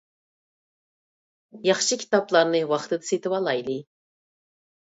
[1.69, 3.77] ياخشى كىتابلارنى ۋاقتىدا سېتىۋالايلى.